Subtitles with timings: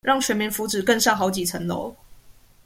[0.03, 1.95] 讓全民福祉更上好幾層樓